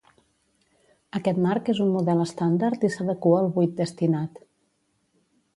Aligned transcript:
Aquest 1.19 1.41
marc 1.43 1.69
és 1.75 1.83
un 1.85 1.93
model 1.97 2.25
estàndard 2.25 2.87
i 2.89 2.91
s'adequa 2.97 3.37
al 3.43 3.53
buit 3.59 3.77
destinat. 3.83 4.43